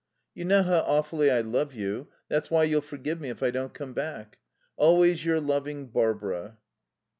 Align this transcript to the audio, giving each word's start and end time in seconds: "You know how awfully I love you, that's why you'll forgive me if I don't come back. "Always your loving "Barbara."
"You 0.33 0.45
know 0.45 0.63
how 0.63 0.79
awfully 0.79 1.29
I 1.29 1.41
love 1.41 1.75
you, 1.75 2.07
that's 2.27 2.49
why 2.49 2.63
you'll 2.63 2.81
forgive 2.81 3.21
me 3.21 3.29
if 3.29 3.43
I 3.43 3.51
don't 3.51 3.71
come 3.71 3.93
back. 3.93 4.39
"Always 4.75 5.23
your 5.23 5.39
loving 5.39 5.89
"Barbara." 5.89 6.57